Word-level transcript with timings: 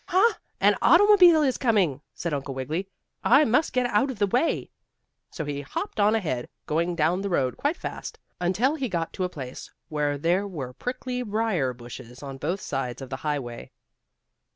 "Ha, 0.07 0.39
an 0.59 0.75
automobile 0.81 1.43
is 1.43 1.59
coming!" 1.59 2.01
said 2.15 2.33
Uncle 2.33 2.55
Wiggily. 2.55 2.87
"I 3.23 3.45
must 3.45 3.71
get 3.71 3.85
out 3.85 4.09
of 4.09 4.17
the 4.17 4.25
way!" 4.25 4.71
So 5.29 5.45
he 5.45 5.61
hopped 5.61 5.99
on 5.99 6.15
ahead, 6.15 6.49
going 6.65 6.95
down 6.95 7.21
the 7.21 7.29
road 7.29 7.55
quite 7.55 7.77
fast, 7.77 8.17
until 8.39 8.73
he 8.73 8.89
got 8.89 9.13
to 9.13 9.25
a 9.25 9.29
place 9.29 9.69
where 9.89 10.17
there 10.17 10.47
were 10.47 10.73
prickly 10.73 11.21
briar 11.21 11.71
bushes 11.71 12.23
on 12.23 12.39
both 12.39 12.61
sides 12.61 13.03
of 13.03 13.11
the 13.11 13.17
highway. 13.17 13.69